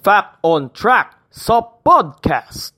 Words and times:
Fact 0.00 0.40
on 0.40 0.72
Track 0.72 1.12
sa 1.28 1.60
podcast. 1.60 2.72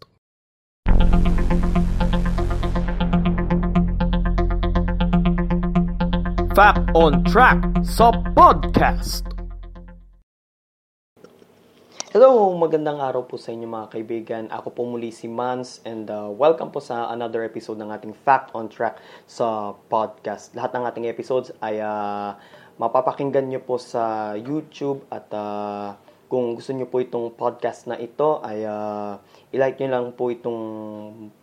Fact 6.51 6.83
on 6.99 7.23
Track 7.23 7.63
sa 7.87 8.11
podcast. 8.35 9.23
Hello, 12.11 12.59
magandang 12.59 12.99
araw 12.99 13.23
po 13.31 13.39
sa 13.39 13.55
inyo 13.55 13.71
mga 13.71 13.87
kaibigan. 13.95 14.45
Ako 14.51 14.75
po 14.75 14.83
muli 14.83 15.15
si 15.15 15.31
Mans 15.31 15.79
and 15.87 16.11
uh, 16.11 16.27
welcome 16.27 16.75
po 16.75 16.83
sa 16.83 17.07
another 17.15 17.47
episode 17.47 17.79
ng 17.79 17.95
ating 17.95 18.19
Fact 18.27 18.51
on 18.51 18.67
Track 18.67 18.99
sa 19.31 19.79
podcast. 19.87 20.59
Lahat 20.59 20.75
ng 20.75 20.91
ating 20.91 21.07
episodes 21.07 21.55
ay 21.63 21.79
uh, 21.79 22.35
mapapakinggan 22.83 23.47
nyo 23.47 23.63
po 23.63 23.79
sa 23.79 24.35
YouTube 24.35 25.07
at 25.07 25.31
uh, 25.31 25.95
kung 26.33 26.57
gusto 26.57 26.73
nyo 26.73 26.89
po 26.89 26.97
itong 27.05 27.37
podcast 27.37 27.85
na 27.85 28.01
ito 28.01 28.41
ay 28.41 28.65
uh, 28.65 29.21
ilike 29.53 29.85
nyo 29.85 29.89
lang 29.93 30.07
po 30.17 30.33
itong 30.33 30.61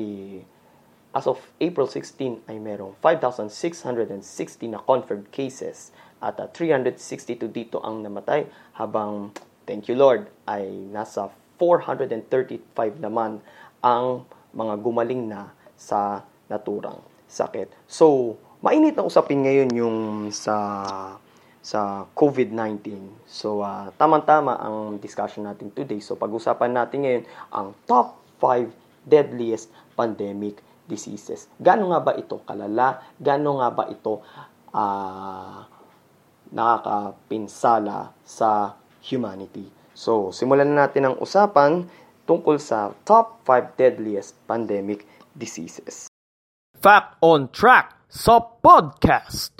as 1.11 1.27
of 1.27 1.43
April 1.59 1.91
16 1.91 2.47
ay 2.47 2.63
merong 2.63 2.95
5,660 3.03 4.23
na 4.71 4.79
confirmed 4.79 5.27
cases 5.35 5.91
at 6.21 6.37
uh, 6.39 6.49
362 6.53 7.49
dito 7.49 7.81
ang 7.81 8.05
namatay 8.05 8.45
habang 8.77 9.33
thank 9.65 9.89
you 9.89 9.97
Lord 9.97 10.29
ay 10.45 10.69
nasa 10.93 11.33
435 11.57 13.01
naman 13.01 13.41
ang 13.81 14.25
mga 14.53 14.75
gumaling 14.81 15.29
na 15.29 15.53
sa 15.77 16.25
naturang 16.49 17.01
sakit. 17.31 17.73
So, 17.87 18.37
mainit 18.61 18.97
na 18.97 19.07
usapin 19.07 19.45
ngayon 19.45 19.71
yung 19.73 19.99
sa 20.35 20.57
sa 21.61 22.09
COVID-19. 22.17 23.05
So, 23.29 23.61
uh, 23.61 23.93
tamang-tama 24.01 24.57
ang 24.57 24.97
discussion 24.97 25.45
natin 25.45 25.69
today. 25.77 26.01
So, 26.01 26.17
pag-usapan 26.17 26.73
natin 26.73 26.99
ngayon 27.05 27.25
ang 27.53 27.77
top 27.85 28.17
5 28.41 28.73
deadliest 29.05 29.69
pandemic 29.93 30.65
diseases. 30.89 31.47
Gano 31.61 31.93
nga 31.93 32.01
ba 32.01 32.13
ito 32.17 32.41
kalala? 32.49 33.05
Gano 33.21 33.61
nga 33.61 33.69
ba 33.71 33.85
ito 33.93 34.25
uh, 34.73 35.80
nakakapinsala 36.55 38.15
sa 38.23 38.75
humanity. 39.03 39.71
So, 39.95 40.31
simulan 40.35 40.73
na 40.73 40.87
natin 40.87 41.11
ang 41.11 41.17
usapan 41.19 41.87
tungkol 42.25 42.57
sa 42.63 42.95
top 43.05 43.43
5 43.47 43.75
deadliest 43.75 44.39
pandemic 44.47 45.07
diseases. 45.35 46.07
Fact 46.81 47.21
on 47.21 47.53
Track 47.53 47.93
sa 48.09 48.41
podcast. 48.41 49.60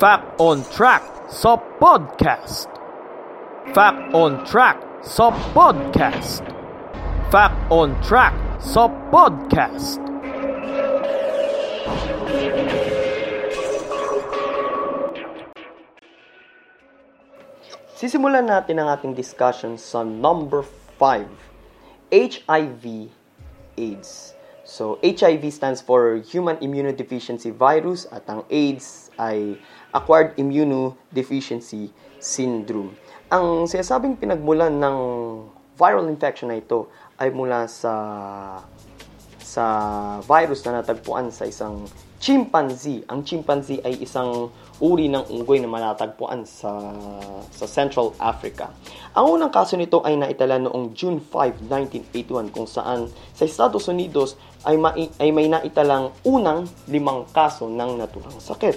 Fact 0.00 0.40
on 0.40 0.64
Track 0.72 1.04
sa 1.28 1.60
podcast. 1.76 2.72
Fact 3.76 4.00
on 4.16 4.40
Track 4.48 4.80
sa 5.04 5.28
podcast. 5.52 6.40
Fact 7.28 7.60
on 7.68 7.92
Track 8.00 8.32
sa 8.64 8.88
podcast. 9.12 10.00
Sisimulan 17.92 18.48
natin 18.48 18.80
ang 18.80 18.88
ating 18.96 19.12
discussion 19.12 19.76
sa 19.76 20.00
number 20.00 20.64
5, 20.96 21.28
HIV 22.08 23.12
AIDS. 23.76 24.39
So, 24.70 25.02
HIV 25.02 25.50
stands 25.50 25.82
for 25.82 26.22
Human 26.30 26.54
Immunodeficiency 26.62 27.50
Virus 27.50 28.06
at 28.06 28.22
ang 28.30 28.46
AIDS 28.46 29.10
ay 29.18 29.58
Acquired 29.90 30.38
Immunodeficiency 30.38 31.90
Syndrome. 32.22 32.94
Ang 33.34 33.66
sinasabing 33.66 34.14
pinagmulan 34.14 34.78
ng 34.78 34.96
viral 35.74 36.06
infection 36.06 36.54
na 36.54 36.62
ito 36.62 36.86
ay 37.18 37.34
mula 37.34 37.66
sa 37.66 37.94
sa 39.42 39.64
virus 40.22 40.62
na 40.62 40.78
natagpuan 40.78 41.34
sa 41.34 41.50
isang 41.50 41.90
chimpanzee. 42.20 43.00
Ang 43.08 43.24
chimpanzee 43.24 43.80
ay 43.80 44.04
isang 44.04 44.52
uri 44.78 45.08
ng 45.08 45.24
unggoy 45.32 45.56
na 45.58 45.72
matatagpuan 45.72 46.44
sa, 46.44 46.68
sa 47.48 47.64
Central 47.64 48.12
Africa. 48.20 48.68
Ang 49.16 49.40
unang 49.40 49.48
kaso 49.48 49.74
nito 49.80 50.04
ay 50.04 50.20
naitala 50.20 50.60
noong 50.60 50.92
June 50.92 51.16
5, 51.16 51.64
1981 51.66 52.52
kung 52.52 52.68
saan 52.68 53.08
sa 53.32 53.48
Estados 53.48 53.88
Unidos 53.88 54.36
ay, 54.68 54.76
ma- 54.76 54.94
ay 54.94 55.32
may 55.32 55.48
naitalang 55.48 56.12
unang 56.28 56.68
limang 56.92 57.24
kaso 57.32 57.66
ng 57.66 57.96
naturang 57.96 58.36
sakit. 58.36 58.76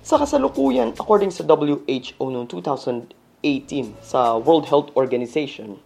Sa 0.00 0.16
kasalukuyan, 0.16 0.96
according 0.96 1.28
sa 1.28 1.44
WHO 1.44 2.24
noong 2.24 2.48
2018 2.48 4.00
sa 4.00 4.40
World 4.40 4.64
Health 4.64 4.88
Organization, 4.96 5.76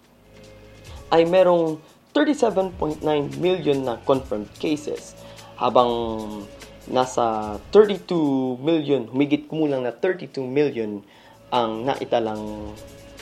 ay 1.11 1.27
merong 1.27 1.83
37.9 2.15 3.03
million 3.43 3.79
na 3.83 3.99
confirmed 4.07 4.47
cases 4.63 5.19
habang 5.59 5.91
nasa 6.91 7.57
32 7.73 8.61
million, 8.61 9.09
humigit 9.09 9.49
kumulang 9.49 9.83
na 9.85 9.93
32 9.93 10.45
million 10.45 11.01
ang 11.49 11.85
naitalang 11.87 12.75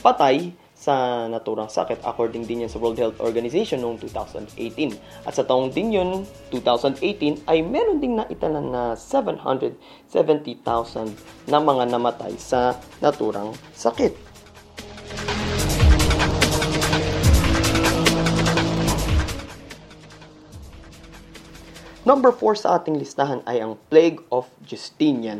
patay 0.03 0.51
sa 0.83 1.31
naturang 1.31 1.71
sakit 1.71 2.03
according 2.03 2.43
din 2.43 2.67
yan 2.67 2.71
sa 2.71 2.75
World 2.75 2.99
Health 2.99 3.15
Organization 3.23 3.79
noong 3.79 4.03
2018. 4.03 4.99
At 5.23 5.39
sa 5.39 5.47
taong 5.47 5.71
din 5.71 5.95
yun, 5.95 6.27
2018, 6.51 7.47
ay 7.47 7.63
meron 7.63 8.03
ding 8.03 8.19
naitalan 8.19 8.67
na 8.67 8.99
770,000 8.99 11.47
na 11.47 11.63
mga 11.63 11.87
namatay 11.87 12.35
sa 12.35 12.75
naturang 12.99 13.55
sakit. 13.71 14.32
Number 22.03 22.35
4 22.35 22.59
sa 22.59 22.69
ating 22.75 22.99
listahan 22.99 23.39
ay 23.47 23.63
ang 23.63 23.79
Plague 23.87 24.19
of 24.27 24.43
Justinian. 24.67 25.39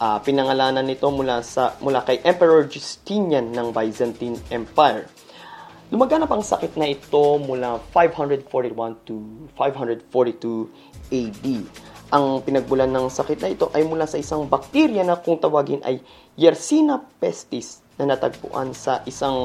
Uh, 0.00 0.16
pinangalanan 0.24 0.88
nito 0.88 1.04
mula 1.12 1.44
sa 1.44 1.76
mula 1.84 2.00
kay 2.00 2.24
Emperor 2.24 2.64
Justinian 2.64 3.52
ng 3.52 3.68
Byzantine 3.68 4.40
Empire. 4.48 5.12
Lumaganap 5.92 6.32
ang 6.32 6.40
sakit 6.40 6.80
na 6.80 6.88
ito 6.88 7.36
mula 7.44 7.84
541 7.92 8.96
to 9.04 9.44
542 9.52 10.72
AD. 11.12 11.46
Ang 12.16 12.26
pinagbulan 12.48 12.88
ng 12.88 13.12
sakit 13.12 13.44
na 13.44 13.52
ito 13.52 13.68
ay 13.76 13.84
mula 13.84 14.08
sa 14.08 14.16
isang 14.16 14.48
bakterya 14.48 15.04
na 15.04 15.20
kung 15.20 15.36
tawagin 15.36 15.84
ay 15.84 16.00
Yersinia 16.32 17.04
pestis 17.20 17.84
na 18.00 18.08
natagpuan 18.08 18.72
sa 18.72 19.04
isang 19.04 19.36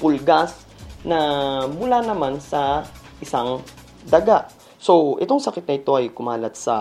pulgas 0.00 0.64
na 1.04 1.20
mula 1.68 2.00
naman 2.00 2.40
sa 2.40 2.88
isang 3.20 3.60
daga. 4.08 4.48
So, 4.80 5.20
itong 5.20 5.44
sakit 5.44 5.68
na 5.68 5.76
ito 5.76 5.92
ay 5.92 6.08
kumalat 6.08 6.56
sa 6.56 6.76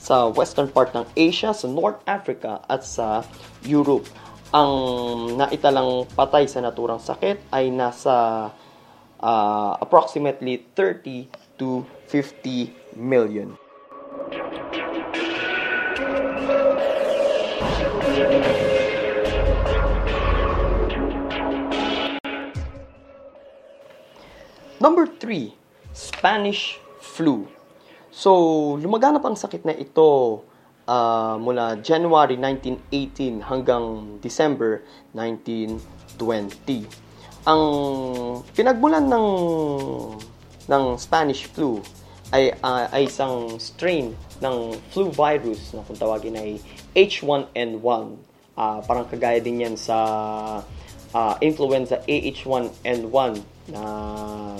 sa 0.00 0.32
western 0.32 0.72
part 0.72 0.96
ng 0.96 1.04
Asia, 1.12 1.52
sa 1.52 1.68
North 1.68 2.00
Africa 2.08 2.64
at 2.64 2.88
sa 2.88 3.20
Europe. 3.68 4.08
Ang 4.56 4.72
naitalang 5.36 6.08
patay 6.16 6.48
sa 6.48 6.64
naturang 6.64 7.02
sakit 7.02 7.52
ay 7.52 7.68
nasa 7.68 8.48
uh, 9.20 9.72
approximately 9.76 10.64
30 10.72 11.28
to 11.60 11.84
50 12.08 12.72
million. 12.96 13.60
Number 24.80 25.04
3, 25.04 25.50
Spanish 25.92 26.85
flu. 27.06 27.46
So, 28.10 28.32
lumaganap 28.82 29.22
ang 29.22 29.38
sakit 29.38 29.62
na 29.62 29.74
ito 29.76 30.42
uh, 30.90 31.36
mula 31.38 31.78
January 31.82 32.34
1918 32.40 33.44
hanggang 33.46 34.16
December 34.18 34.82
1920. 35.14 35.78
Ang 37.46 37.62
pinagmulan 38.58 39.06
ng 39.06 39.26
ng 40.66 40.84
Spanish 40.98 41.46
flu 41.46 41.78
ay 42.34 42.50
uh, 42.58 42.90
ay 42.90 43.06
isang 43.06 43.54
strain 43.62 44.10
ng 44.42 44.74
flu 44.90 45.14
virus 45.14 45.70
na 45.70 45.86
kung 45.86 45.94
tawagin 45.94 46.34
ay 46.34 46.58
H1N1. 46.96 48.06
Uh, 48.56 48.58
ah, 48.58 48.78
parang 48.82 49.04
kagaya 49.06 49.38
din 49.38 49.62
yan 49.62 49.76
sa 49.76 49.94
uh, 51.16 51.34
influenza 51.40 52.04
AH1N1 52.04 53.32
na, 53.72 53.82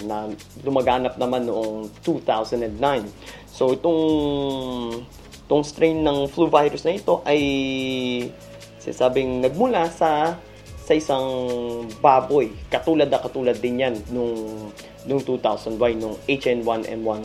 na 0.08 0.16
lumaganap 0.64 1.20
naman 1.20 1.44
noong 1.44 1.92
2009. 2.00 3.04
So 3.52 3.76
itong 3.76 4.02
itong 5.46 5.62
strain 5.62 6.00
ng 6.02 6.26
flu 6.32 6.48
virus 6.48 6.82
na 6.88 6.96
ito 6.96 7.20
ay 7.28 7.40
sinasabing 8.80 9.44
nagmula 9.44 9.92
sa 9.92 10.34
sa 10.86 10.94
isang 10.94 11.26
baboy. 11.98 12.50
Katulad 12.70 13.10
na 13.10 13.18
katulad 13.18 13.58
din 13.58 13.82
yan 13.82 13.94
nung, 14.14 14.70
nung 15.02 15.18
2001, 15.18 15.98
nung 15.98 16.14
HN1N1 16.30 17.20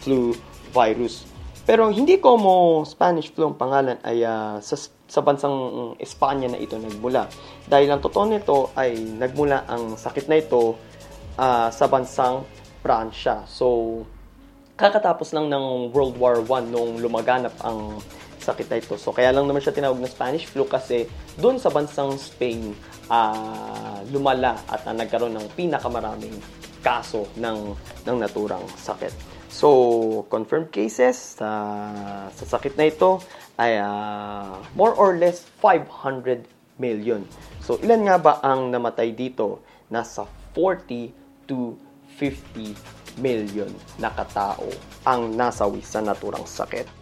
flu 0.00 0.32
virus. 0.72 1.28
Pero 1.62 1.94
hindi 1.94 2.18
ko 2.18 2.34
mo 2.34 2.82
Spanish 2.82 3.30
flu 3.30 3.46
ang 3.46 3.56
pangalan 3.58 3.94
ay 4.02 4.26
uh, 4.26 4.58
sa, 4.58 4.74
sa 5.06 5.20
bansang 5.22 5.54
Espanya 6.02 6.50
na 6.50 6.58
ito 6.58 6.74
nagmula. 6.74 7.30
Dahil 7.70 7.86
ang 7.86 8.02
totoo 8.02 8.26
nito 8.26 8.74
ay 8.74 8.98
nagmula 8.98 9.70
ang 9.70 9.94
sakit 9.94 10.26
na 10.26 10.42
ito 10.42 10.74
uh, 11.38 11.70
sa 11.70 11.86
bansang 11.86 12.42
Pransya. 12.82 13.46
So, 13.46 14.02
kakatapos 14.74 15.30
lang 15.30 15.46
ng 15.54 15.94
World 15.94 16.18
War 16.18 16.42
I 16.42 16.66
nung 16.66 16.98
lumaganap 16.98 17.54
ang 17.62 18.02
sakit 18.42 18.66
na 18.66 18.76
ito. 18.82 18.98
So, 18.98 19.14
kaya 19.14 19.30
lang 19.30 19.46
naman 19.46 19.62
siya 19.62 19.70
tinawag 19.70 20.02
na 20.02 20.10
Spanish 20.10 20.50
flu 20.50 20.66
kasi 20.66 21.06
doon 21.38 21.62
sa 21.62 21.70
bansang 21.70 22.18
Spain, 22.18 22.74
uh, 23.06 24.02
lumala 24.10 24.58
at 24.66 24.82
uh, 24.82 24.90
nagkaroon 24.90 25.38
ng 25.38 25.46
pinakamaraming 25.54 26.34
kaso 26.82 27.30
ng, 27.38 27.78
ng 28.02 28.16
naturang 28.18 28.66
sakit. 28.74 29.31
So, 29.52 30.24
confirmed 30.32 30.72
cases 30.72 31.36
sa, 31.36 31.52
sa 32.32 32.44
sakit 32.56 32.72
na 32.80 32.88
ito 32.88 33.20
ay 33.60 33.76
uh, 33.76 34.56
more 34.72 34.96
or 34.96 35.12
less 35.20 35.44
500 35.60 36.48
million. 36.80 37.20
So, 37.60 37.76
ilan 37.84 38.08
nga 38.08 38.16
ba 38.16 38.32
ang 38.40 38.72
namatay 38.72 39.12
dito? 39.12 39.60
Nasa 39.92 40.24
40 40.56 41.12
to 41.44 41.76
50 42.16 43.20
million 43.20 43.68
na 44.00 44.08
katao 44.08 44.72
ang 45.04 45.36
nasawi 45.36 45.84
sa 45.84 46.00
naturang 46.00 46.48
sakit. 46.48 47.01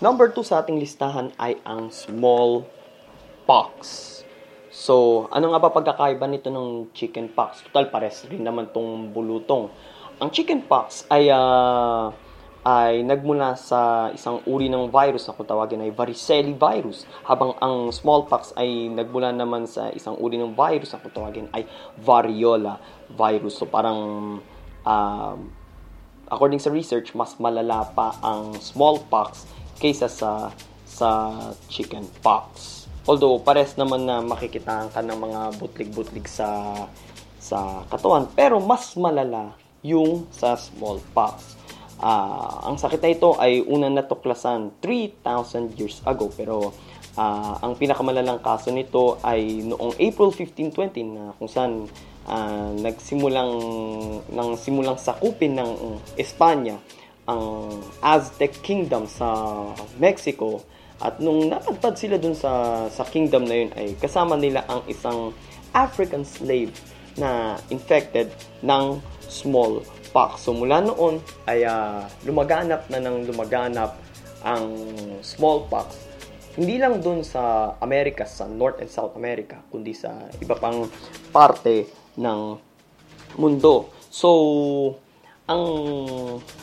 Number 0.00 0.32
2 0.32 0.40
sa 0.48 0.64
ating 0.64 0.80
listahan 0.80 1.28
ay 1.36 1.60
ang 1.60 1.92
small 1.92 2.64
pox. 3.44 4.08
So, 4.72 5.28
ano 5.28 5.52
nga 5.52 5.60
ba 5.60 5.68
pagkakaiba 5.68 6.24
nito 6.24 6.48
ng 6.48 6.88
chicken 6.96 7.28
pox? 7.28 7.60
Total, 7.68 7.92
pares 7.92 8.24
rin 8.32 8.40
naman 8.40 8.72
tong 8.72 9.12
bulutong. 9.12 9.68
Ang 10.16 10.32
chicken 10.32 10.64
pox 10.64 11.04
ay 11.12 11.28
uh, 11.28 12.08
ay 12.64 13.04
nagmula 13.04 13.60
sa 13.60 14.08
isang 14.16 14.40
uri 14.48 14.72
ng 14.72 14.88
virus 14.88 15.28
na 15.28 15.36
kung 15.36 15.44
tawagin 15.44 15.84
ay 15.84 15.92
varicella 15.92 16.56
virus, 16.56 17.04
habang 17.28 17.52
ang 17.60 17.92
smallpox 17.92 18.56
ay 18.56 18.88
nagmula 18.88 19.36
naman 19.36 19.68
sa 19.68 19.92
isang 19.92 20.16
uri 20.16 20.40
ng 20.40 20.56
virus 20.56 20.96
na 20.96 21.00
kung 21.04 21.12
tawagin 21.12 21.52
ay 21.52 21.68
variola 22.00 22.80
virus. 23.12 23.60
So 23.60 23.68
parang 23.68 24.00
uh, 24.80 25.36
according 26.32 26.60
sa 26.64 26.72
research, 26.72 27.12
mas 27.12 27.36
malala 27.36 27.84
pa 27.92 28.16
ang 28.24 28.56
smallpox 28.56 29.44
kaysa 29.80 30.06
sa 30.06 30.52
sa 30.84 31.32
chicken 31.72 32.04
pox. 32.20 32.84
Although 33.08 33.40
pares 33.40 33.74
naman 33.80 34.04
na 34.04 34.20
makikita 34.20 34.92
ka 34.92 35.00
ng 35.00 35.16
mga 35.16 35.40
butlig-butlig 35.56 36.28
sa 36.28 36.76
sa 37.40 37.82
katawan, 37.88 38.28
pero 38.36 38.60
mas 38.60 38.92
malala 39.00 39.56
yung 39.80 40.28
sa 40.28 40.54
smallpox. 40.60 41.56
Uh, 42.00 42.68
ang 42.68 42.76
sakit 42.80 43.00
na 43.00 43.12
ito 43.12 43.36
ay 43.36 43.60
unang 43.64 43.92
natuklasan 43.92 44.72
3,000 44.80 45.76
years 45.76 46.00
ago 46.08 46.32
pero 46.32 46.72
uh, 47.16 47.54
ang 47.60 47.76
pinakamalalang 47.76 48.40
kaso 48.40 48.72
nito 48.72 49.20
ay 49.20 49.60
noong 49.64 50.00
April 50.00 50.32
15, 50.32 50.72
20 50.72 51.16
na 51.16 51.36
kung 51.36 51.50
saan 51.52 51.84
uh, 52.24 52.72
nagsimulang 52.80 53.52
nang 54.32 54.56
simulang 54.56 54.96
sakupin 54.96 55.60
ng 55.60 56.00
Espanya 56.16 56.80
ang 57.30 57.42
Aztec 58.02 58.58
Kingdom 58.58 59.06
sa 59.06 59.30
Mexico 60.02 60.66
at 60.98 61.22
nung 61.22 61.46
napadpad 61.46 61.94
sila 61.94 62.18
dun 62.18 62.34
sa, 62.34 62.84
sa 62.90 63.06
kingdom 63.06 63.46
na 63.46 63.56
yun 63.56 63.70
ay 63.78 63.94
kasama 63.96 64.34
nila 64.34 64.66
ang 64.66 64.82
isang 64.90 65.30
African 65.70 66.26
slave 66.26 66.74
na 67.14 67.56
infected 67.70 68.28
ng 68.66 68.98
smallpox. 69.30 70.44
So 70.44 70.52
mula 70.52 70.82
noon 70.82 71.22
ay 71.46 71.64
uh, 71.64 72.04
lumaganap 72.26 72.90
na 72.90 72.98
ng 72.98 73.30
lumaganap 73.30 73.96
ang 74.42 74.74
smallpox 75.22 76.10
hindi 76.58 76.82
lang 76.82 76.98
dun 76.98 77.22
sa 77.22 77.72
Amerika, 77.78 78.26
sa 78.26 78.50
North 78.50 78.82
and 78.82 78.90
South 78.90 79.14
America, 79.14 79.62
kundi 79.70 79.94
sa 79.94 80.28
iba 80.42 80.58
pang 80.58 80.82
parte 81.30 81.86
ng 82.18 82.58
mundo. 83.38 83.94
So, 84.10 84.28
ang 85.50 85.64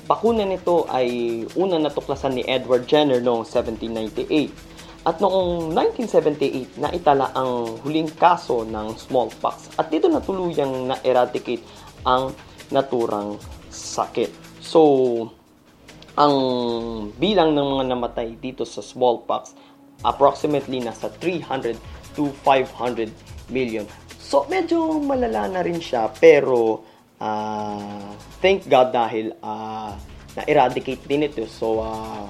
bakuna 0.08 0.48
nito 0.48 0.88
ay 0.88 1.44
unang 1.60 1.84
natuklasan 1.84 2.40
ni 2.40 2.44
Edward 2.48 2.88
Jenner 2.88 3.20
noong 3.20 3.44
1798. 3.44 5.04
At 5.04 5.20
noong 5.20 5.76
1978, 5.76 6.80
naitala 6.80 7.36
ang 7.36 7.80
huling 7.84 8.12
kaso 8.16 8.64
ng 8.64 8.96
smallpox. 8.96 9.76
At 9.76 9.92
dito 9.92 10.08
na 10.08 10.24
tuluyang 10.24 10.88
na-eradicate 10.88 11.64
ang 12.08 12.32
naturang 12.72 13.40
sakit. 13.72 14.32
So, 14.64 14.82
ang 16.16 16.36
bilang 17.20 17.56
ng 17.56 17.68
mga 17.78 17.86
namatay 17.92 18.40
dito 18.40 18.64
sa 18.64 18.82
smallpox 18.84 19.54
approximately 20.02 20.82
nasa 20.82 21.12
300 21.20 21.78
to 22.16 22.32
500 22.44 23.12
million. 23.52 23.88
So, 24.20 24.44
medyo 24.52 25.00
malala 25.00 25.48
na 25.48 25.62
rin 25.64 25.80
siya 25.80 26.12
pero 26.20 26.84
uh, 27.22 28.14
thank 28.42 28.66
God 28.70 28.94
dahil 28.94 29.34
uh, 29.42 29.94
na-eradicate 30.38 31.04
din 31.06 31.26
ito. 31.26 31.46
So, 31.50 31.82
uh, 31.82 32.30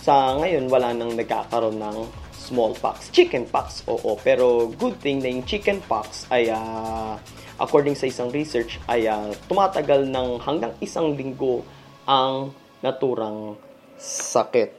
sa 0.00 0.36
ngayon, 0.40 0.68
wala 0.72 0.92
nang 0.96 1.16
nagkakaroon 1.16 1.80
ng 1.80 1.98
smallpox. 2.32 3.12
Chickenpox, 3.12 3.84
oo. 3.88 4.16
Pero 4.24 4.72
good 4.80 4.96
thing 5.04 5.20
na 5.20 5.28
yung 5.28 5.44
chickenpox 5.44 6.24
ay 6.32 6.48
uh, 6.48 7.20
according 7.60 7.98
sa 7.98 8.08
isang 8.08 8.32
research, 8.32 8.80
ay 8.88 9.04
uh, 9.04 9.34
tumatagal 9.50 10.08
ng 10.08 10.40
hanggang 10.40 10.72
isang 10.80 11.12
linggo 11.12 11.60
ang 12.08 12.54
naturang 12.80 13.58
sakit. 13.98 14.70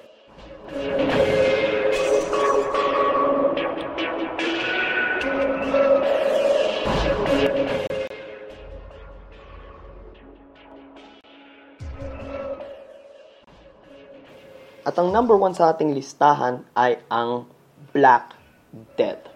At 14.89 14.97
ang 14.97 15.13
number 15.13 15.37
one 15.37 15.53
sa 15.53 15.69
ating 15.69 15.93
listahan 15.93 16.65
ay 16.73 16.97
ang 17.13 17.45
Black 17.93 18.33
Death. 18.97 19.29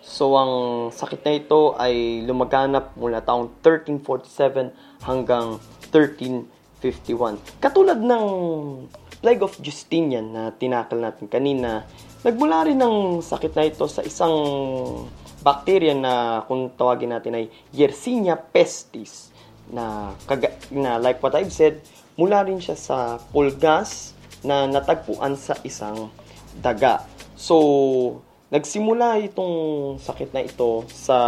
So, 0.00 0.40
ang 0.40 0.88
sakit 0.88 1.20
na 1.20 1.32
ito 1.36 1.76
ay 1.76 2.24
lumaganap 2.24 2.96
mula 2.96 3.20
taong 3.20 3.60
1347 3.60 5.04
hanggang 5.04 5.60
1351. 5.92 7.60
Katulad 7.60 8.00
ng 8.00 8.24
Plague 9.20 9.44
of 9.44 9.60
Justinian 9.60 10.32
na 10.32 10.48
tinakal 10.56 10.96
natin 10.96 11.28
kanina, 11.28 11.84
nagmula 12.24 12.64
rin 12.64 12.80
ng 12.80 13.20
sakit 13.20 13.52
na 13.52 13.68
ito 13.68 13.84
sa 13.92 14.00
isang 14.00 14.32
bacteria 15.44 15.92
na 15.92 16.40
kung 16.48 16.72
tawagin 16.72 17.12
natin 17.12 17.36
ay 17.36 17.52
Yersinia 17.68 18.40
pestis 18.40 19.28
na, 19.68 20.16
kaga, 20.24 20.56
na 20.72 20.96
like 20.96 21.20
what 21.20 21.36
I've 21.36 21.52
said, 21.52 21.84
mula 22.16 22.48
rin 22.48 22.64
siya 22.64 22.80
sa 22.80 23.20
pulgas 23.28 24.15
na 24.46 24.70
natagpuan 24.70 25.34
sa 25.34 25.58
isang 25.66 26.08
daga. 26.62 27.02
So, 27.34 28.22
nagsimula 28.48 29.20
itong 29.26 29.98
sakit 29.98 30.30
na 30.30 30.46
ito 30.46 30.86
sa 30.88 31.18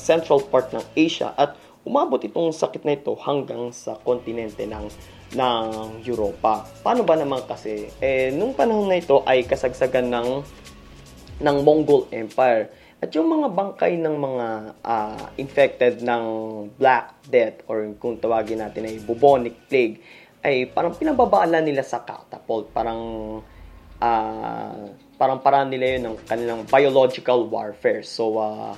central 0.00 0.42
part 0.48 0.72
ng 0.72 0.82
Asia 0.96 1.36
at 1.36 1.54
umabot 1.84 2.18
itong 2.18 2.50
sakit 2.50 2.82
na 2.88 2.96
ito 2.96 3.12
hanggang 3.20 3.70
sa 3.70 3.98
kontinente 4.00 4.64
ng 4.64 4.88
ng 5.32 5.64
Europa. 6.04 6.64
Paano 6.84 7.04
ba 7.04 7.16
naman 7.16 7.44
kasi? 7.48 7.88
Eh, 8.00 8.32
nung 8.32 8.52
panahon 8.52 8.88
na 8.88 9.00
ito 9.00 9.24
ay 9.24 9.44
kasagsagan 9.44 10.08
ng 10.12 10.28
ng 11.42 11.56
Mongol 11.66 12.06
Empire. 12.12 12.70
At 13.02 13.10
yung 13.18 13.26
mga 13.26 13.50
bangkay 13.50 13.98
ng 13.98 14.14
mga 14.14 14.46
uh, 14.78 15.24
infected 15.34 16.06
ng 16.06 16.24
Black 16.78 17.18
Death 17.26 17.66
or 17.66 17.82
kung 17.98 18.14
tawagin 18.22 18.62
natin 18.62 18.86
ay 18.86 19.02
bubonic 19.02 19.58
plague 19.66 19.98
ay 20.42 20.66
parang 20.70 20.94
pinababaalan 20.98 21.62
nila 21.62 21.86
sa 21.86 22.02
catapult. 22.02 22.74
Parang 22.74 23.00
uh, 24.02 24.82
parang 25.14 25.38
parang 25.38 25.70
nila 25.70 25.96
yun 25.96 26.02
ng 26.10 26.16
kanilang 26.26 26.60
biological 26.66 27.46
warfare. 27.46 28.02
So, 28.02 28.42
uh, 28.42 28.74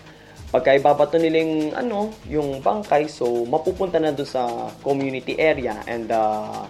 pagka 0.52 0.76
ibabato 0.76 1.16
nila 1.16 1.40
yung, 1.40 1.56
ano, 1.72 1.98
yung 2.28 2.60
bangkay, 2.60 3.08
so 3.08 3.48
mapupunta 3.48 3.96
na 3.96 4.12
doon 4.12 4.28
sa 4.28 4.70
community 4.84 5.40
area 5.40 5.80
and 5.88 6.12
uh, 6.12 6.68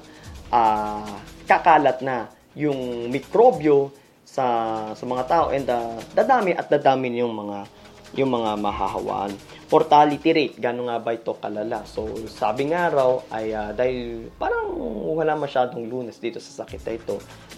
uh, 0.54 1.14
kakalat 1.44 1.98
na 2.00 2.30
yung 2.54 3.10
mikrobyo 3.10 3.90
sa 4.24 4.46
sa 4.94 5.04
mga 5.04 5.24
tao 5.26 5.46
and 5.50 5.66
uh, 5.68 5.98
dadami 6.14 6.54
at 6.54 6.70
dadami 6.70 7.12
yung 7.18 7.34
mga 7.34 7.66
yung 8.14 8.30
mga 8.34 8.56
mahahawaan. 8.58 9.32
Mortality 9.70 10.30
rate, 10.30 10.56
gano'n 10.62 10.86
nga 10.86 10.98
ba 11.02 11.10
ito 11.18 11.34
kalala? 11.34 11.82
So, 11.82 12.06
sabi 12.30 12.70
nga 12.70 12.90
raw 12.94 13.18
ay 13.34 13.50
uh, 13.50 13.70
dahil 13.74 14.30
parang 14.38 14.70
wala 15.14 15.34
masyadong 15.34 15.90
lunas 15.90 16.22
dito 16.22 16.38
sa 16.38 16.62
sakit 16.62 16.80
na 16.86 16.92
ito, 16.94 17.16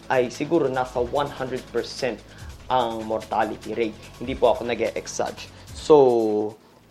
ay 0.08 0.32
siguro 0.32 0.68
nasa 0.72 1.00
100% 1.00 1.60
ang 2.72 3.04
mortality 3.04 3.76
rate. 3.76 3.96
Hindi 4.18 4.34
po 4.34 4.56
ako 4.56 4.64
nag-exage. 4.64 5.52
So, 5.76 5.94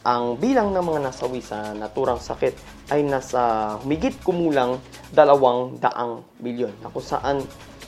ang 0.05 0.38
bilang 0.38 0.69
ng 0.69 0.86
mga 0.86 1.10
nasawi 1.10 1.41
sa 1.41 1.74
naturang 1.74 2.22
sakit 2.22 2.53
ay 2.93 3.01
nasa 3.01 3.74
humigit 3.81 4.13
kumulang 4.22 4.77
dalawang 5.10 5.81
daang 5.81 6.22
milyon 6.38 6.77
na 6.86 6.93
kung 6.93 7.01
saan 7.01 7.41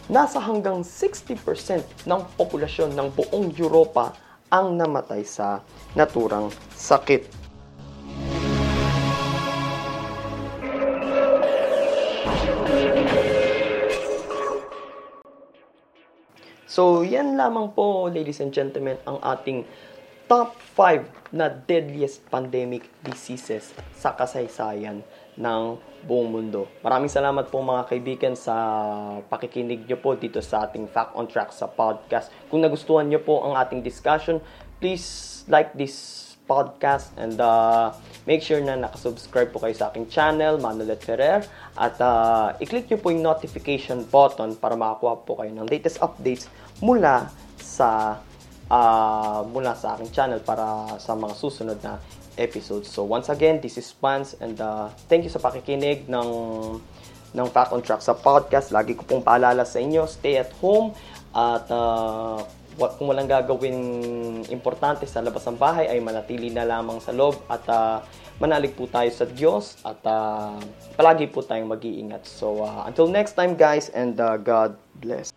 nasa 0.10 0.42
hanggang 0.42 0.82
60% 0.82 1.38
ng 2.10 2.22
populasyon 2.40 2.98
ng 2.98 3.08
buong 3.14 3.54
Europa 3.54 4.18
ang 4.48 4.80
namatay 4.80 5.28
sa 5.28 5.60
naturang 5.96 6.48
sakit. 6.72 7.28
So, 16.78 17.02
yan 17.02 17.42
lamang 17.42 17.74
po, 17.74 18.06
ladies 18.06 18.38
and 18.38 18.54
gentlemen, 18.54 19.02
ang 19.10 19.18
ating 19.26 19.66
top 20.28 20.60
5 20.76 21.32
na 21.32 21.48
deadliest 21.48 22.24
pandemic 22.28 22.88
diseases 23.04 23.72
sa 23.96 24.12
kasaysayan 24.12 25.04
ng 25.40 25.62
buong 26.04 26.30
mundo. 26.30 26.68
Maraming 26.84 27.12
salamat 27.12 27.48
po 27.48 27.64
mga 27.64 27.88
kaibigan 27.88 28.36
sa 28.36 28.56
pakikinig 29.32 29.88
nyo 29.88 29.98
po 30.00 30.20
dito 30.20 30.44
sa 30.44 30.68
ating 30.68 30.88
Fact 30.92 31.16
on 31.16 31.28
Track 31.32 31.56
sa 31.56 31.72
podcast. 31.72 32.32
Kung 32.52 32.60
nagustuhan 32.60 33.08
nyo 33.08 33.24
po 33.24 33.44
ang 33.44 33.56
ating 33.56 33.80
discussion, 33.84 34.44
please 34.84 35.42
like 35.48 35.72
this 35.80 36.28
podcast 36.48 37.12
and 37.20 37.40
uh, 37.44 37.92
make 38.24 38.40
sure 38.40 38.60
na 38.64 38.80
nakasubscribe 38.80 39.52
po 39.52 39.60
kayo 39.60 39.76
sa 39.76 39.92
aking 39.92 40.08
channel, 40.08 40.56
Manolet 40.60 41.04
Ferrer 41.04 41.44
at 41.76 41.96
uh, 42.00 42.56
i-click 42.64 42.88
nyo 42.88 43.00
po 43.04 43.12
yung 43.12 43.24
notification 43.24 44.08
button 44.08 44.56
para 44.56 44.80
makakuha 44.80 45.28
po 45.28 45.44
kayo 45.44 45.52
ng 45.52 45.68
latest 45.68 46.00
updates 46.00 46.48
mula 46.80 47.28
sa 47.60 48.20
uh, 48.72 49.44
mula 49.48 49.74
sa 49.76 49.96
aking 49.96 50.12
channel 50.12 50.40
para 50.44 50.98
sa 51.00 51.16
mga 51.16 51.34
susunod 51.36 51.80
na 51.84 52.00
episodes. 52.38 52.88
So 52.88 53.04
once 53.04 53.28
again, 53.28 53.60
this 53.60 53.76
is 53.76 53.90
Pans 53.92 54.38
and 54.40 54.60
uh, 54.62 54.94
thank 55.10 55.26
you 55.26 55.32
sa 55.34 55.42
pakikinig 55.42 56.06
ng 56.06 56.30
ng 57.36 57.48
Fact 57.52 57.76
on 57.76 57.84
Track 57.84 58.02
sa 58.02 58.16
podcast. 58.16 58.72
Lagi 58.72 58.96
ko 58.96 59.04
pong 59.04 59.26
paalala 59.26 59.68
sa 59.68 59.82
inyo, 59.82 60.08
stay 60.08 60.40
at 60.40 60.54
home 60.64 60.96
at 61.36 61.68
uh, 61.70 62.40
kung 62.78 63.10
walang 63.10 63.26
gagawin 63.26 63.78
importante 64.54 65.10
sa 65.10 65.20
labas 65.26 65.42
ng 65.50 65.58
bahay 65.58 65.90
ay 65.90 65.98
manatili 65.98 66.54
na 66.54 66.62
lamang 66.62 67.02
sa 67.02 67.10
loob 67.10 67.34
at 67.50 67.66
uh, 67.74 68.06
manalig 68.38 68.78
po 68.78 68.86
tayo 68.86 69.10
sa 69.10 69.26
Diyos 69.26 69.82
at 69.82 69.98
uh, 70.06 70.54
palagi 70.94 71.26
po 71.26 71.42
tayong 71.42 71.74
mag-iingat. 71.74 72.26
So 72.30 72.62
uh, 72.62 72.86
until 72.86 73.10
next 73.10 73.34
time 73.34 73.58
guys 73.58 73.90
and 73.90 74.14
uh, 74.22 74.38
God 74.38 74.78
bless. 75.02 75.37